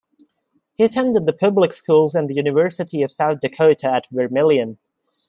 [0.73, 4.79] He attended the public schools and the University of South Dakota at Vermillion.